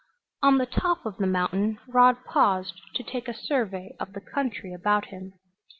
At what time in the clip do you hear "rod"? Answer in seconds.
1.87-2.25